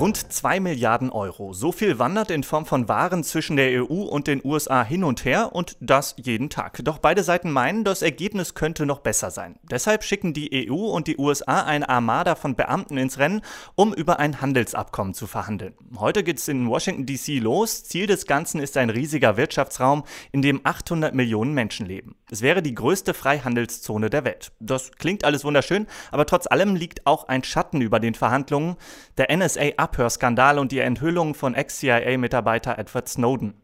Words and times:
Rund 0.00 0.32
2 0.32 0.60
Milliarden 0.60 1.10
Euro. 1.10 1.52
So 1.52 1.72
viel 1.72 1.98
wandert 1.98 2.30
in 2.30 2.42
Form 2.42 2.64
von 2.64 2.88
Waren 2.88 3.22
zwischen 3.22 3.58
der 3.58 3.82
EU 3.84 4.04
und 4.04 4.28
den 4.28 4.40
USA 4.42 4.82
hin 4.82 5.04
und 5.04 5.26
her 5.26 5.50
und 5.52 5.76
das 5.80 6.16
jeden 6.16 6.48
Tag. 6.48 6.80
Doch 6.84 6.96
beide 6.96 7.22
Seiten 7.22 7.50
meinen, 7.50 7.84
das 7.84 8.00
Ergebnis 8.00 8.54
könnte 8.54 8.86
noch 8.86 9.00
besser 9.00 9.30
sein. 9.30 9.58
Deshalb 9.70 10.02
schicken 10.02 10.32
die 10.32 10.70
EU 10.70 10.86
und 10.86 11.06
die 11.06 11.18
USA 11.18 11.64
eine 11.64 11.86
Armada 11.90 12.34
von 12.34 12.54
Beamten 12.54 12.96
ins 12.96 13.18
Rennen, 13.18 13.42
um 13.74 13.92
über 13.92 14.18
ein 14.18 14.40
Handelsabkommen 14.40 15.12
zu 15.12 15.26
verhandeln. 15.26 15.74
Heute 15.98 16.24
geht 16.24 16.38
es 16.38 16.48
in 16.48 16.66
Washington 16.66 17.04
DC 17.04 17.38
los. 17.42 17.84
Ziel 17.84 18.06
des 18.06 18.24
Ganzen 18.24 18.62
ist 18.62 18.78
ein 18.78 18.88
riesiger 18.88 19.36
Wirtschaftsraum, 19.36 20.04
in 20.32 20.40
dem 20.40 20.62
800 20.64 21.14
Millionen 21.14 21.52
Menschen 21.52 21.84
leben. 21.84 22.16
Es 22.30 22.40
wäre 22.40 22.62
die 22.62 22.74
größte 22.74 23.12
Freihandelszone 23.12 24.08
der 24.08 24.24
Welt. 24.24 24.52
Das 24.60 24.92
klingt 24.92 25.24
alles 25.24 25.44
wunderschön, 25.44 25.86
aber 26.10 26.24
trotz 26.24 26.46
allem 26.46 26.74
liegt 26.74 27.06
auch 27.06 27.28
ein 27.28 27.44
Schatten 27.44 27.82
über 27.82 28.00
den 28.00 28.14
Verhandlungen. 28.14 28.76
Der 29.18 29.36
NSA 29.36 29.72
Abhörskandal 29.90 30.60
und 30.60 30.70
die 30.70 30.78
Enthüllung 30.78 31.34
von 31.34 31.52
Ex-CIA-Mitarbeiter 31.52 32.78
Edward 32.78 33.08
Snowden. 33.08 33.60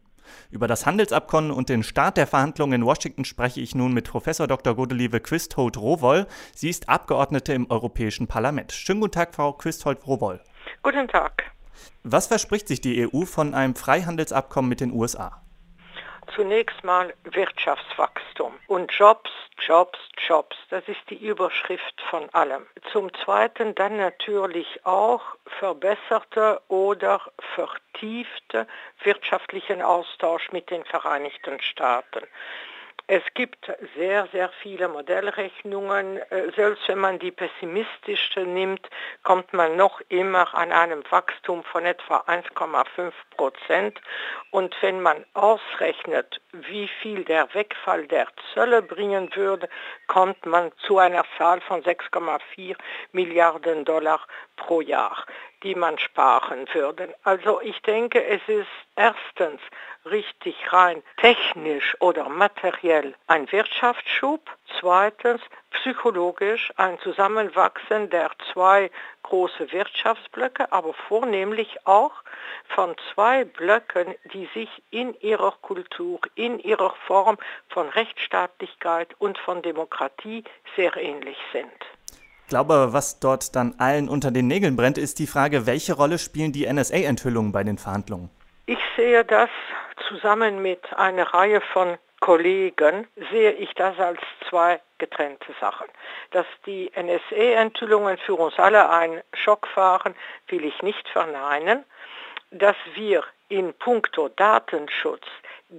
Über 0.51 0.67
das 0.67 0.85
Handelsabkommen 0.85 1.51
und 1.51 1.69
den 1.69 1.83
Start 1.83 2.17
der 2.17 2.27
Verhandlungen 2.27 2.81
in 2.81 2.85
Washington 2.85 3.23
spreche 3.23 3.61
ich 3.61 3.75
nun 3.75 3.93
mit 3.93 4.09
Professor 4.09 4.45
Dr. 4.45 4.75
Godelieve 4.75 5.21
Quistholt-Rowoll. 5.21 6.27
Sie 6.53 6.69
ist 6.69 6.89
Abgeordnete 6.89 7.53
im 7.53 7.71
Europäischen 7.71 8.27
Parlament. 8.27 8.73
Schönen 8.73 8.99
guten 8.99 9.13
Tag, 9.13 9.35
Frau 9.35 9.53
Quistholt-Rowoll. 9.53 10.41
Guten 10.83 11.07
Tag. 11.07 11.43
Was 12.03 12.27
verspricht 12.27 12.67
sich 12.67 12.81
die 12.81 13.07
EU 13.07 13.23
von 13.23 13.53
einem 13.53 13.75
Freihandelsabkommen 13.75 14.67
mit 14.67 14.81
den 14.81 14.91
USA? 14.91 15.41
Zunächst 16.37 16.83
mal 16.83 17.15
Wirtschaftswachstum 17.23 18.53
und 18.67 18.91
Jobs, 18.93 19.31
Jobs, 19.57 19.97
Jobs. 20.27 20.55
Das 20.69 20.87
ist 20.87 21.01
die 21.09 21.15
Überschrift 21.15 21.99
von 22.11 22.29
allem. 22.29 22.67
Zum 22.91 23.11
Zweiten 23.25 23.73
dann 23.73 23.97
natürlich 23.97 24.85
auch 24.85 25.23
verbesserte 25.59 26.61
oder 26.67 27.21
vertiefte 27.55 28.67
wirtschaftlichen 29.03 29.81
Austausch 29.81 30.51
mit 30.51 30.69
den 30.69 30.85
Vereinigten 30.85 31.59
Staaten. 31.59 32.27
Es 33.09 33.23
gibt 33.35 33.71
sehr, 33.95 34.27
sehr 34.33 34.49
viele 34.61 34.89
Modellrechnungen. 34.89 36.17
Äh, 36.17 36.51
selbst 36.57 36.85
wenn 36.89 36.99
man 36.99 37.19
die 37.19 37.31
pessimistische 37.31 38.41
nimmt, 38.41 38.85
kommt 39.23 39.53
man 39.53 39.77
noch 39.77 40.01
immer 40.09 40.53
an 40.53 40.73
einem 40.73 41.03
Wachstum 41.09 41.63
von 41.63 41.85
etwa 41.85 42.17
1,5 42.27 43.13
Prozent. 43.37 44.01
Und 44.51 44.75
wenn 44.81 45.01
man 45.01 45.25
ausrechnet, 45.33 46.41
wie 46.51 46.89
viel 47.01 47.23
der 47.23 47.53
Wegfall 47.53 48.07
der 48.07 48.27
Zölle 48.53 48.81
bringen 48.81 49.33
würde, 49.35 49.69
kommt 50.07 50.45
man 50.45 50.73
zu 50.85 50.97
einer 50.97 51.23
Zahl 51.37 51.61
von 51.61 51.81
6,4 51.83 52.75
Milliarden 53.13 53.85
Dollar 53.85 54.19
pro 54.57 54.81
Jahr 54.81 55.25
die 55.63 55.75
man 55.75 55.97
sparen 55.97 56.67
würde. 56.73 57.15
Also 57.23 57.61
ich 57.61 57.81
denke, 57.81 58.23
es 58.23 58.41
ist 58.47 58.67
erstens 58.95 59.59
richtig 60.11 60.55
rein 60.71 61.03
technisch 61.17 61.95
oder 61.99 62.29
materiell 62.29 63.15
ein 63.27 63.51
Wirtschaftsschub, 63.51 64.49
zweitens 64.79 65.41
psychologisch 65.71 66.71
ein 66.77 66.99
Zusammenwachsen 66.99 68.09
der 68.09 68.31
zwei 68.51 68.89
große 69.23 69.71
Wirtschaftsblöcke, 69.71 70.71
aber 70.71 70.93
vornehmlich 71.07 71.85
auch 71.85 72.13
von 72.75 72.95
zwei 73.13 73.45
Blöcken, 73.45 74.15
die 74.33 74.49
sich 74.53 74.69
in 74.89 75.13
ihrer 75.21 75.51
Kultur, 75.61 76.19
in 76.35 76.59
ihrer 76.59 76.93
Form 77.05 77.37
von 77.69 77.89
Rechtsstaatlichkeit 77.89 79.09
und 79.19 79.37
von 79.37 79.61
Demokratie 79.61 80.43
sehr 80.75 80.95
ähnlich 80.97 81.37
sind. 81.51 81.71
Ich 82.47 82.49
glaube, 82.49 82.93
was 82.93 83.19
dort 83.19 83.57
dann 83.57 83.75
allen 83.77 84.07
unter 84.07 84.31
den 84.31 84.47
Nägeln 84.47 84.77
brennt, 84.77 84.97
ist 84.97 85.19
die 85.19 85.27
Frage, 85.27 85.65
welche 85.65 85.93
Rolle 85.93 86.17
spielen 86.17 86.53
die 86.53 86.65
NSA-Enthüllungen 86.65 87.51
bei 87.51 87.65
den 87.65 87.77
Verhandlungen? 87.77 88.29
Ich 88.67 88.79
sehe 88.95 89.25
das 89.25 89.49
zusammen 90.07 90.61
mit 90.61 90.81
einer 90.95 91.33
Reihe 91.33 91.61
von 91.61 91.97
Kollegen, 92.19 93.07
sehe 93.31 93.51
ich 93.51 93.73
das 93.75 93.97
als 93.99 94.19
zwei 94.49 94.81
getrennte 94.97 95.53
Sachen. 95.61 95.87
Dass 96.31 96.47
die 96.65 96.91
NSA-Enthüllungen 96.95 98.17
für 98.17 98.33
uns 98.33 98.57
alle 98.57 98.89
ein 98.89 99.21
Schock 99.33 99.67
waren, 99.75 100.15
will 100.47 100.65
ich 100.65 100.81
nicht 100.81 101.07
verneinen. 101.09 101.85
Dass 102.51 102.75
wir 102.95 103.23
in 103.49 103.73
puncto 103.73 104.29
Datenschutz 104.29 105.25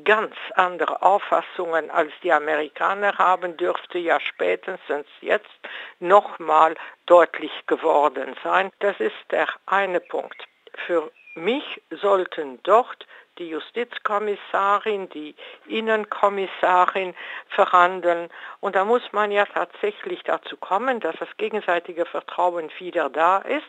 ganz 0.04 0.34
andere 0.54 1.03
Auffassungen 1.03 1.91
als 1.91 2.12
die 2.22 2.32
Amerikaner 2.32 3.16
haben, 3.19 3.56
dürfte 3.56 3.98
ja 3.98 4.20
spätestens 4.20 5.06
jetzt 5.20 5.50
nochmal 5.98 6.75
deutlich 7.06 7.53
geworden 7.66 8.37
sein. 8.44 8.70
Das 8.81 8.98
ist 9.00 9.16
der 9.31 9.48
eine 9.66 10.00
Punkt. 10.00 10.47
Für 10.87 11.10
mich 11.34 11.82
sollten 11.91 12.60
dort 12.64 13.06
die 13.38 13.50
Justizkommissarin, 13.50 15.09
die 15.10 15.34
Innenkommissarin 15.66 17.15
verhandeln. 17.49 18.28
Und 18.60 18.76
da 18.76 18.84
muss 18.84 19.03
man 19.12 19.31
ja 19.31 19.47
tatsächlich 19.47 20.22
dazu 20.25 20.56
kommen, 20.56 21.00
dass 21.00 21.16
das 21.16 21.28
gegenseitige 21.37 22.04
Vertrauen 22.04 22.71
wieder 22.78 23.09
da 23.09 23.38
ist 23.38 23.66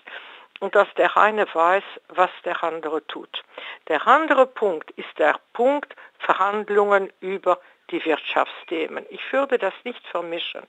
und 0.59 0.75
dass 0.75 0.87
der 0.95 1.15
eine 1.17 1.47
weiß, 1.53 1.83
was 2.09 2.29
der 2.43 2.63
andere 2.63 3.05
tut. 3.07 3.43
Der 3.87 4.05
andere 4.07 4.45
Punkt 4.45 4.91
ist 4.91 5.17
der 5.17 5.35
Punkt 5.53 5.95
Verhandlungen 6.19 7.11
über 7.21 7.59
die 7.91 8.03
Wirtschaftsthemen. 8.05 9.05
Ich 9.09 9.21
würde 9.33 9.57
das 9.57 9.73
nicht 9.83 10.05
vermischen. 10.07 10.63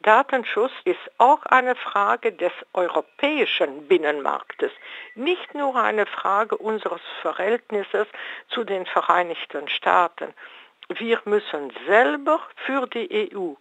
Datenschutz 0.00 0.72
ist 0.84 1.00
auch 1.18 1.44
eine 1.46 1.74
Frage 1.74 2.32
des 2.32 2.52
europäischen 2.72 3.88
Binnenmarktes, 3.88 4.72
nicht 5.14 5.54
nur 5.54 5.76
eine 5.76 6.06
Frage 6.06 6.56
unseres 6.56 7.02
Verhältnisses 7.22 8.06
zu 8.48 8.64
den 8.64 8.86
Vereinigten 8.86 9.68
Staaten. 9.68 10.34
Wir 10.88 11.20
müssen 11.24 11.72
selber 11.86 12.40
für 12.66 12.86
die 12.86 13.32
EU 13.34 13.54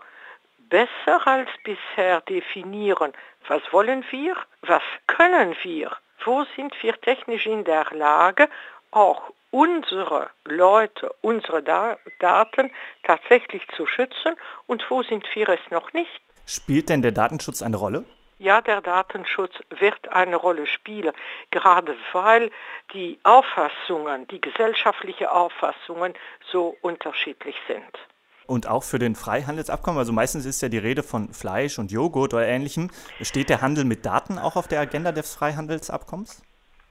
besser 0.69 1.27
als 1.27 1.49
bisher 1.63 2.21
definieren, 2.21 3.13
was 3.47 3.61
wollen 3.71 4.03
wir, 4.09 4.35
was 4.61 4.81
können 5.07 5.55
wir, 5.61 5.91
wo 6.25 6.43
sind 6.55 6.73
wir 6.81 6.99
technisch 6.99 7.45
in 7.45 7.63
der 7.63 7.85
Lage, 7.91 8.49
auch 8.91 9.31
unsere 9.53 10.31
Leute, 10.45 11.13
unsere 11.21 11.61
Daten 11.61 12.71
tatsächlich 13.03 13.61
zu 13.77 13.85
schützen 13.85 14.33
und 14.65 14.83
wo 14.89 15.03
sind 15.03 15.25
wir 15.35 15.47
es 15.47 15.59
noch 15.69 15.93
nicht. 15.93 16.21
Spielt 16.47 16.89
denn 16.89 17.03
der 17.03 17.11
Datenschutz 17.11 17.61
eine 17.61 17.77
Rolle? 17.77 18.03
Ja, 18.39 18.61
der 18.61 18.81
Datenschutz 18.81 19.53
wird 19.69 20.09
eine 20.09 20.37
Rolle 20.37 20.65
spielen, 20.65 21.13
gerade 21.51 21.95
weil 22.13 22.49
die 22.93 23.19
Auffassungen, 23.23 24.27
die 24.27 24.41
gesellschaftlichen 24.41 25.27
Auffassungen 25.27 26.15
so 26.51 26.75
unterschiedlich 26.81 27.55
sind. 27.67 27.99
Und 28.47 28.67
auch 28.67 28.83
für 28.83 28.99
den 28.99 29.15
Freihandelsabkommen, 29.15 29.99
also 29.99 30.11
meistens 30.11 30.45
ist 30.45 30.61
ja 30.61 30.67
die 30.67 30.79
Rede 30.79 31.03
von 31.03 31.31
Fleisch 31.31 31.77
und 31.77 31.91
Joghurt 31.91 32.33
oder 32.33 32.47
ähnlichem. 32.47 32.89
Steht 33.21 33.49
der 33.49 33.61
Handel 33.61 33.85
mit 33.85 34.03
Daten 34.05 34.39
auch 34.39 34.55
auf 34.55 34.67
der 34.67 34.81
Agenda 34.81 35.11
des 35.11 35.33
Freihandelsabkommens? 35.35 36.41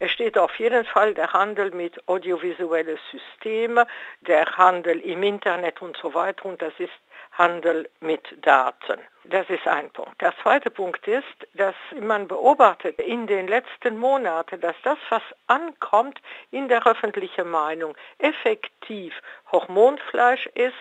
Es 0.02 0.10
steht 0.10 0.36
auf 0.36 0.58
jeden 0.58 0.84
Fall 0.84 1.14
der 1.14 1.32
Handel 1.32 1.70
mit 1.70 2.08
audiovisuellen 2.08 2.98
Systemen, 3.12 3.86
der 4.22 4.46
Handel 4.56 4.98
im 4.98 5.22
Internet 5.22 5.80
und 5.80 5.96
so 5.96 6.12
weiter 6.12 6.46
und 6.46 6.60
das 6.60 6.72
ist 6.78 6.90
Handel 7.30 7.88
mit 8.00 8.24
Daten. 8.44 8.98
Das 9.22 9.48
ist 9.48 9.64
ein 9.68 9.92
Punkt. 9.92 10.20
Der 10.20 10.34
zweite 10.42 10.70
Punkt 10.70 11.06
ist, 11.06 11.46
dass 11.54 11.76
man 12.00 12.26
beobachtet 12.26 12.98
in 12.98 13.28
den 13.28 13.46
letzten 13.46 13.96
Monaten, 13.96 14.60
dass 14.60 14.74
das, 14.82 14.98
was 15.08 15.22
ankommt 15.46 16.20
in 16.50 16.66
der 16.66 16.84
öffentlichen 16.84 17.48
Meinung, 17.48 17.96
effektiv 18.18 19.14
Hormonfleisch 19.52 20.46
ist, 20.54 20.74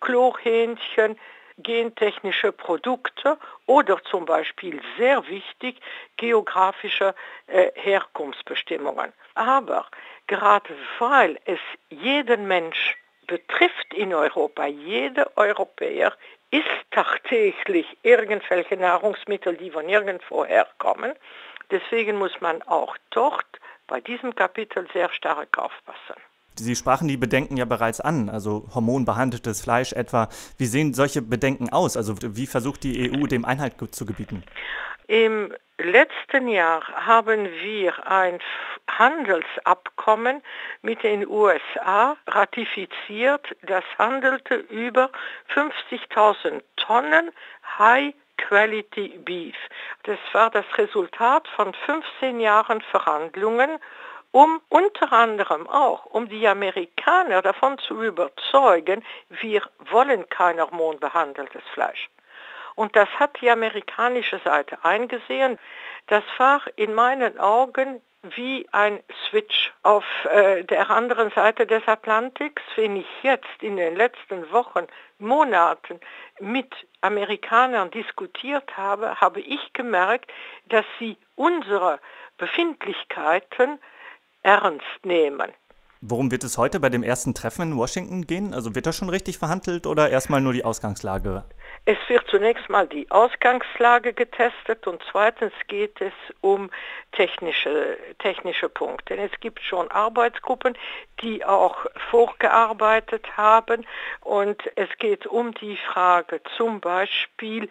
Chlorhähnchen, 0.00 1.18
gentechnische 1.58 2.52
Produkte 2.52 3.38
oder 3.66 4.02
zum 4.04 4.24
Beispiel 4.24 4.80
sehr 4.98 5.26
wichtig 5.28 5.80
geografische 6.16 7.14
äh, 7.46 7.70
Herkunftsbestimmungen. 7.74 9.12
Aber 9.34 9.86
gerade 10.26 10.74
weil 10.98 11.38
es 11.44 11.60
jeden 11.88 12.46
Mensch 12.46 12.96
betrifft 13.26 13.94
in 13.94 14.14
Europa, 14.14 14.66
jeder 14.66 15.30
Europäer 15.36 16.12
isst 16.50 16.90
tagtäglich 16.90 17.86
irgendwelche 18.02 18.76
Nahrungsmittel, 18.76 19.56
die 19.56 19.70
von 19.70 19.86
nirgendwo 19.86 20.44
herkommen. 20.44 21.14
Deswegen 21.70 22.16
muss 22.18 22.40
man 22.40 22.62
auch 22.62 22.96
dort 23.10 23.46
bei 23.88 24.00
diesem 24.00 24.34
Kapitel 24.34 24.86
sehr 24.92 25.10
stark 25.10 25.58
aufpassen. 25.58 26.20
Sie 26.58 26.74
sprachen 26.76 27.08
die 27.08 27.16
Bedenken 27.16 27.56
ja 27.56 27.64
bereits 27.64 28.00
an, 28.00 28.28
also 28.28 28.66
hormonbehandeltes 28.74 29.62
Fleisch 29.62 29.92
etwa. 29.92 30.28
Wie 30.58 30.66
sehen 30.66 30.94
solche 30.94 31.22
Bedenken 31.22 31.70
aus? 31.70 31.96
Also 31.96 32.14
wie 32.22 32.46
versucht 32.46 32.84
die 32.84 33.10
EU 33.10 33.26
dem 33.26 33.44
Einhalt 33.44 33.74
zu 33.94 34.06
gebieten? 34.06 34.42
Im 35.08 35.54
letzten 35.78 36.48
Jahr 36.48 36.82
haben 37.06 37.44
wir 37.62 38.10
ein 38.10 38.40
Handelsabkommen 38.88 40.42
mit 40.82 41.02
den 41.02 41.26
USA 41.28 42.16
ratifiziert. 42.26 43.54
Das 43.62 43.84
handelte 43.98 44.54
über 44.56 45.10
50.000 45.54 46.62
Tonnen 46.76 47.30
High 47.78 48.14
Quality 48.38 49.18
Beef. 49.24 49.56
Das 50.04 50.18
war 50.32 50.50
das 50.50 50.66
Resultat 50.76 51.48
von 51.48 51.72
15 51.86 52.40
Jahren 52.40 52.80
Verhandlungen 52.80 53.78
um 54.36 54.60
unter 54.68 55.14
anderem 55.14 55.66
auch, 55.66 56.04
um 56.04 56.28
die 56.28 56.46
Amerikaner 56.46 57.40
davon 57.40 57.78
zu 57.78 58.02
überzeugen, 58.02 59.02
wir 59.30 59.62
wollen 59.90 60.28
kein 60.28 60.60
hormonbehandeltes 60.60 61.62
Fleisch. 61.72 62.10
Und 62.74 62.94
das 62.96 63.08
hat 63.18 63.40
die 63.40 63.48
amerikanische 63.48 64.38
Seite 64.44 64.76
eingesehen. 64.82 65.58
Das 66.08 66.22
war 66.36 66.60
in 66.76 66.92
meinen 66.92 67.40
Augen 67.40 68.02
wie 68.36 68.68
ein 68.72 69.02
Switch 69.26 69.72
auf 69.82 70.04
äh, 70.26 70.64
der 70.64 70.90
anderen 70.90 71.30
Seite 71.30 71.66
des 71.66 71.88
Atlantiks. 71.88 72.62
Wenn 72.74 72.96
ich 72.96 73.08
jetzt 73.22 73.62
in 73.62 73.78
den 73.78 73.96
letzten 73.96 74.52
Wochen, 74.52 74.86
Monaten 75.18 75.98
mit 76.40 76.74
Amerikanern 77.00 77.90
diskutiert 77.90 78.76
habe, 78.76 79.18
habe 79.18 79.40
ich 79.40 79.72
gemerkt, 79.72 80.30
dass 80.66 80.84
sie 80.98 81.16
unsere 81.36 82.00
Befindlichkeiten 82.36 83.78
ernst 84.46 85.04
nehmen. 85.04 85.52
Worum 86.00 86.30
wird 86.30 86.44
es 86.44 86.56
heute 86.56 86.78
bei 86.78 86.88
dem 86.88 87.02
ersten 87.02 87.34
Treffen 87.34 87.72
in 87.72 87.76
Washington 87.76 88.26
gehen? 88.26 88.54
Also 88.54 88.74
wird 88.74 88.86
das 88.86 88.96
schon 88.96 89.08
richtig 89.08 89.38
verhandelt 89.38 89.86
oder 89.86 90.08
erstmal 90.10 90.40
nur 90.40 90.52
die 90.52 90.64
Ausgangslage? 90.64 91.42
Es 91.84 91.96
wird 92.06 92.28
zunächst 92.28 92.68
mal 92.68 92.86
die 92.86 93.10
Ausgangslage 93.10 94.12
getestet 94.12 94.86
und 94.86 95.02
zweitens 95.10 95.52
geht 95.66 96.00
es 96.00 96.12
um 96.42 96.70
technische, 97.12 97.96
technische 98.18 98.68
Punkte. 98.68 99.16
Es 99.16 99.32
gibt 99.40 99.60
schon 99.62 99.90
Arbeitsgruppen, 99.90 100.76
die 101.22 101.44
auch 101.44 101.86
vorgearbeitet 102.10 103.36
haben 103.36 103.84
und 104.20 104.62
es 104.76 104.90
geht 104.98 105.26
um 105.26 105.54
die 105.54 105.78
Frage 105.92 106.40
zum 106.56 106.80
Beispiel 106.80 107.68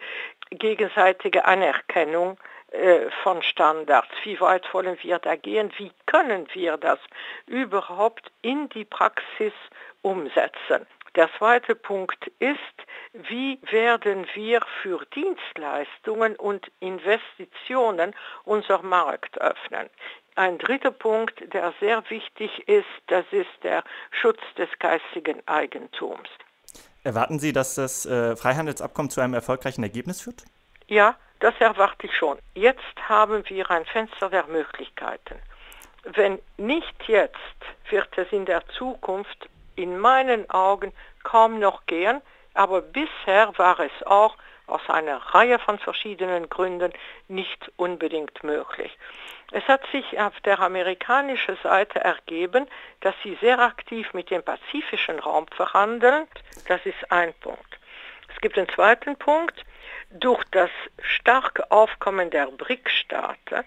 gegenseitige 0.50 1.44
Anerkennung 1.44 2.38
äh, 2.72 3.10
von 3.22 3.42
Standards. 3.42 4.08
Wie 4.24 4.40
weit 4.40 4.72
wollen 4.74 4.98
wir 5.02 5.18
da 5.18 5.36
gehen? 5.36 5.72
Wie 5.76 5.92
können 6.06 6.46
wir 6.52 6.76
das 6.76 6.98
überhaupt 7.46 8.30
in 8.42 8.68
die 8.70 8.84
Praxis 8.84 9.52
umsetzen? 10.02 10.86
Der 11.14 11.30
zweite 11.38 11.74
Punkt 11.74 12.30
ist, 12.40 12.58
wie 13.14 13.58
werden 13.70 14.26
wir 14.34 14.60
für 14.82 15.00
Dienstleistungen 15.14 16.36
und 16.36 16.70
Investitionen 16.80 18.14
unser 18.44 18.82
Markt 18.82 19.40
öffnen? 19.40 19.88
Ein 20.34 20.58
dritter 20.58 20.90
Punkt, 20.90 21.54
der 21.54 21.72
sehr 21.80 22.02
wichtig 22.10 22.68
ist, 22.68 22.84
das 23.06 23.24
ist 23.30 23.48
der 23.62 23.82
Schutz 24.10 24.40
des 24.58 24.68
geistigen 24.78 25.40
Eigentums. 25.46 26.28
Erwarten 27.02 27.38
Sie, 27.38 27.54
dass 27.54 27.76
das 27.76 28.04
äh, 28.04 28.36
Freihandelsabkommen 28.36 29.10
zu 29.10 29.22
einem 29.22 29.32
erfolgreichen 29.32 29.82
Ergebnis 29.82 30.20
führt? 30.20 30.44
Ja, 30.88 31.16
das 31.40 31.54
erwarte 31.58 32.06
ich 32.06 32.16
schon. 32.16 32.38
Jetzt 32.54 33.08
haben 33.08 33.48
wir 33.48 33.70
ein 33.70 33.84
Fenster 33.84 34.30
der 34.30 34.46
Möglichkeiten. 34.46 35.38
Wenn 36.04 36.38
nicht 36.56 37.08
jetzt, 37.08 37.36
wird 37.90 38.16
es 38.16 38.30
in 38.32 38.46
der 38.46 38.66
Zukunft 38.68 39.48
in 39.74 39.98
meinen 39.98 40.48
Augen 40.50 40.92
kaum 41.24 41.58
noch 41.58 41.84
gehen, 41.86 42.22
aber 42.54 42.80
bisher 42.80 43.52
war 43.58 43.80
es 43.80 44.06
auch 44.06 44.36
aus 44.66 44.80
einer 44.88 45.18
Reihe 45.18 45.58
von 45.58 45.78
verschiedenen 45.78 46.48
Gründen 46.48 46.92
nicht 47.28 47.70
unbedingt 47.76 48.42
möglich. 48.42 48.96
Es 49.52 49.64
hat 49.68 49.82
sich 49.92 50.18
auf 50.18 50.38
der 50.40 50.58
amerikanischen 50.58 51.56
Seite 51.62 52.00
ergeben, 52.00 52.66
dass 53.00 53.14
sie 53.22 53.38
sehr 53.40 53.60
aktiv 53.60 54.12
mit 54.12 54.30
dem 54.30 54.42
pazifischen 54.42 55.20
Raum 55.20 55.46
verhandeln. 55.54 56.26
Das 56.66 56.84
ist 56.84 57.12
ein 57.12 57.32
Punkt. 57.34 57.78
Es 58.34 58.40
gibt 58.40 58.58
einen 58.58 58.68
zweiten 58.70 59.16
Punkt. 59.16 59.64
Durch 60.10 60.42
das 60.52 60.70
starke 61.02 61.70
Aufkommen 61.70 62.30
der 62.30 62.46
BRIC-Staaten 62.46 63.64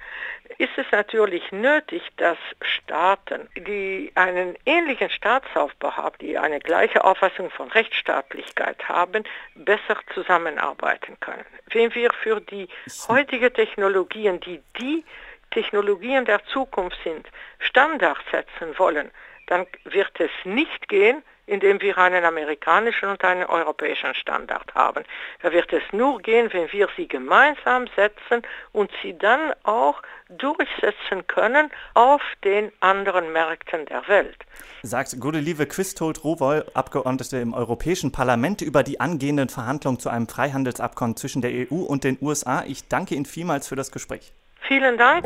ist 0.58 0.72
es 0.78 0.86
natürlich 0.92 1.52
nötig, 1.52 2.02
dass 2.18 2.38
Staaten, 2.62 3.50
die 3.56 4.12
einen 4.16 4.58
ähnlichen 4.66 5.10
Staatsaufbau 5.10 5.92
haben, 5.98 6.16
die 6.22 6.38
eine 6.38 6.60
gleiche 6.60 7.04
Auffassung 7.04 7.52
von 7.52 7.70
Rechtsstaatlichkeit 7.70 8.88
haben, 8.88 9.26
besser 9.56 9.98
zusammenarbeiten 10.14 11.20
können. 11.20 11.46
Wenn 11.68 11.94
wir 11.94 12.12
für 12.24 12.40
die 12.40 12.70
heutigen 13.10 13.54
Technologien, 13.54 14.40
die 14.40 14.62
die 14.80 15.04
Technologien 15.52 16.26
der 16.26 16.44
Zukunft 16.46 16.98
sind, 17.04 17.28
Standards 17.60 18.22
setzen 18.32 18.78
wollen, 18.80 19.12
dann 19.50 19.66
wird 19.84 20.20
es 20.20 20.32
nicht 20.46 20.88
gehen, 20.88 21.24
indem 21.48 21.82
wir 21.82 21.98
einen 21.98 22.24
amerikanischen 22.24 23.10
und 23.10 23.24
einen 23.24 23.44
europäischen 23.44 24.14
Standard 24.14 24.74
haben. 24.76 25.04
Da 25.42 25.52
wird 25.52 25.74
es 25.74 25.82
nur 25.92 26.22
gehen, 26.22 26.54
wenn 26.54 26.72
wir 26.72 26.88
sie 26.96 27.08
gemeinsam 27.08 27.88
setzen 27.96 28.44
und 28.72 28.92
sie 29.02 29.18
dann 29.18 29.54
auch 29.64 30.02
durchsetzen 30.30 31.26
können 31.26 31.72
auf 31.96 32.22
den 32.44 32.72
anderen 32.80 33.34
Märkten 33.34 33.88
der 33.88 34.08
Welt. 34.08 34.38
Sagt 34.84 35.20
Godelieve 35.20 35.66
Quistholt 35.66 36.24
Rowoll, 36.24 36.66
Abgeordnete 36.76 37.38
im 37.38 37.54
Europäischen 37.54 38.12
Parlament, 38.12 38.62
über 38.62 38.84
die 38.84 39.00
angehenden 39.00 39.50
Verhandlungen 39.50 40.00
zu 40.00 40.10
einem 40.10 40.28
Freihandelsabkommen 40.28 41.16
zwischen 41.16 41.42
der 41.42 41.52
EU 41.52 41.82
und 41.84 42.04
den 42.04 42.20
USA. 42.22 42.64
Ich 42.68 42.88
danke 42.88 43.16
Ihnen 43.16 43.26
vielmals 43.26 43.68
für 43.68 43.76
das 43.76 43.92
Gespräch. 43.92 44.32
Vielen 44.68 44.98
Dank. 45.00 45.26